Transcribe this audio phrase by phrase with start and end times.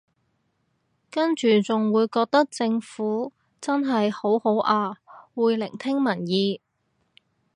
[1.11, 4.97] 跟住仲會覺得政府真係好好啊
[5.35, 6.59] 會聆聽民意